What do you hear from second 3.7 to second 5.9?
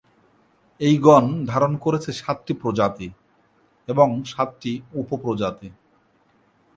এবং সাতটি উপপ্রজাতি।